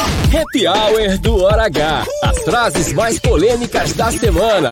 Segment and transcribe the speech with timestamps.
[0.00, 2.06] Happy Hour do Hora H.
[2.22, 4.70] As frases mais polêmicas da semana.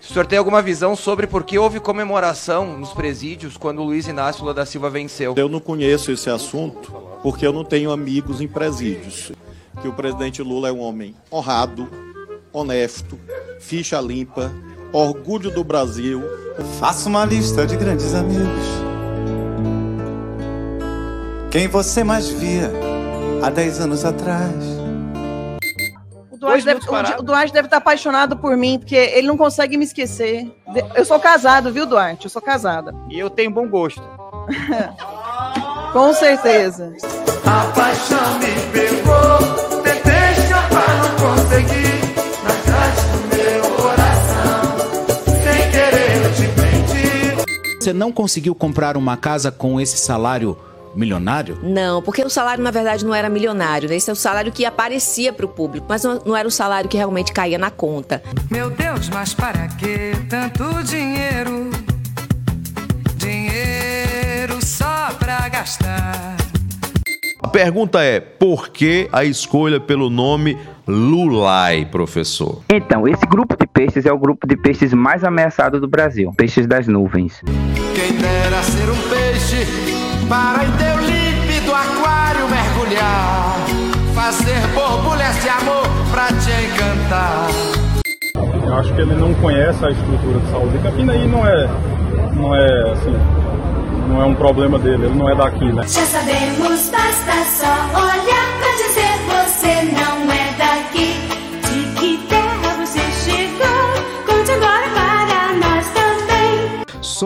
[0.00, 4.06] O senhor tem alguma visão sobre por que houve comemoração nos presídios quando o Luiz
[4.06, 5.34] Inácio Lula da Silva venceu?
[5.36, 9.32] Eu não conheço esse assunto porque eu não tenho amigos em presídios.
[9.82, 11.88] Que o presidente Lula é um homem honrado,
[12.52, 13.18] honesto,
[13.58, 14.52] ficha limpa,
[14.92, 16.22] orgulho do Brasil.
[16.78, 18.66] Faça uma lista de grandes amigos.
[21.50, 22.89] Quem você mais via
[23.42, 24.54] há 10 anos atrás?
[26.30, 26.80] O Duarte, deve,
[27.18, 30.50] o Duarte deve estar apaixonado por mim, porque ele não consegue me esquecer.
[30.94, 32.26] Eu sou casado, viu, Duarte?
[32.26, 32.94] Eu sou casada.
[33.10, 34.02] E eu tenho bom gosto.
[35.92, 36.94] Com certeza.
[37.44, 41.90] A paixão me pegou, tentei escapar, não consegui.
[42.44, 44.62] Na grade do meu coração,
[45.26, 47.76] sem querer eu te prendi.
[47.80, 50.56] Você não conseguiu comprar uma casa com esse salário
[50.94, 51.58] milionário?
[51.62, 53.96] Não, porque o salário na verdade não era milionário, né?
[53.96, 56.88] Esse é o salário que aparecia para o público, mas não, não, era o salário
[56.88, 58.22] que realmente caía na conta.
[58.50, 61.70] Meu Deus, mas para que tanto dinheiro?
[63.16, 66.36] Dinheiro só pra gastar.
[67.42, 72.62] A pergunta é: por que a escolha pelo nome Lulai, professor?
[72.68, 76.66] Então, esse grupo de peixes é o grupo de peixes mais ameaçado do Brasil peixes
[76.66, 77.42] das nuvens.
[77.94, 79.99] Quem dera ser um peixe
[80.30, 83.56] para em teu límpido aquário mergulhar,
[84.14, 87.48] fazer borbulhas de amor pra te encantar.
[88.64, 91.68] Eu acho que ele não conhece a estrutura de saúde de Campina e não é,
[92.32, 93.16] não é assim,
[94.08, 95.82] não é um problema dele, ele não é daqui, né?
[95.82, 100.09] Já sabemos, basta só olhar pra dizer você não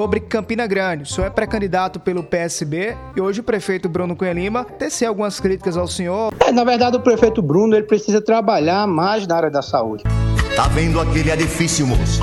[0.05, 4.35] Sobre Campina Grande, o senhor é pré-candidato pelo PSB e hoje o prefeito Bruno Cunha
[4.35, 6.31] Lima teceu algumas críticas ao senhor.
[6.41, 10.05] É, na verdade, o prefeito Bruno ele precisa trabalhar mais na área da saúde.
[10.55, 12.21] Tá vendo aquele edifício, moço?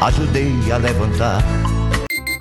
[0.00, 1.67] Ajudei a levantar.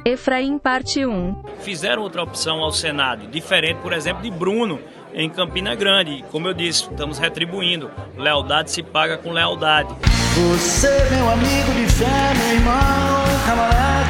[0.07, 1.35] Efraim, parte 1.
[1.59, 4.79] Fizeram outra opção ao Senado, diferente, por exemplo, de Bruno
[5.13, 6.23] em Campina Grande.
[6.31, 7.91] Como eu disse, estamos retribuindo.
[8.15, 9.93] Lealdade se paga com lealdade.
[10.33, 14.07] Você, meu amigo de fé, meu irmão, camarada.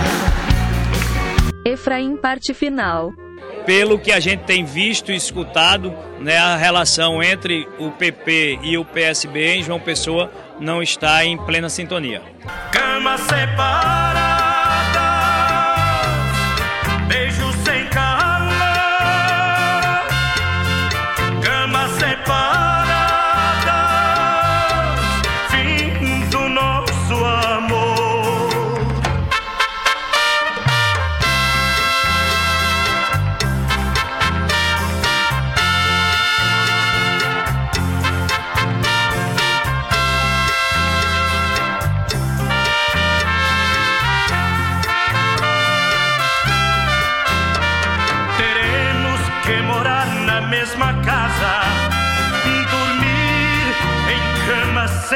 [1.66, 3.12] Efraim, parte final.
[3.66, 8.78] Pelo que a gente tem visto e escutado, né, a relação entre o PP e
[8.78, 12.22] o PSB em João Pessoa não está em plena sintonia.
[12.72, 14.37] Cama separada,
[17.08, 17.47] beijo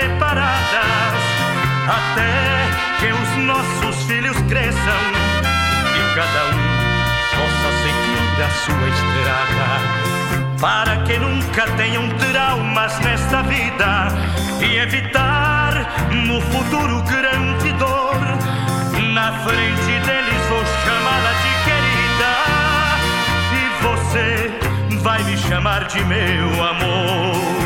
[0.01, 1.21] separadas,
[1.87, 2.33] até
[2.99, 5.01] que os nossos filhos cresçam
[5.95, 6.71] e cada um
[7.37, 9.67] possa seguir a sua estrada.
[10.59, 14.07] Para que nunca tenham traumas nesta vida
[14.59, 15.73] e evitar
[16.11, 18.15] no futuro grande dor.
[19.13, 22.33] Na frente deles vou chamá-la de querida
[23.59, 27.60] e você vai me chamar de meu amor.